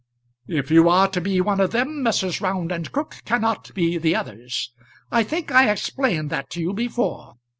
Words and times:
"If 0.47 0.71
you 0.71 0.89
are 0.89 1.07
to 1.09 1.21
be 1.21 1.41
one 1.41 1.59
of 1.59 1.69
them, 1.69 2.01
Messrs. 2.01 2.41
Round 2.41 2.71
and 2.71 2.91
Crook 2.91 3.17
cannot 3.23 3.71
be 3.75 3.99
the 3.99 4.15
others. 4.15 4.71
I 5.11 5.21
think 5.23 5.51
I 5.51 5.69
explained 5.69 6.31
that 6.31 6.49
to 6.51 6.59
you 6.59 6.73
before. 6.73 7.35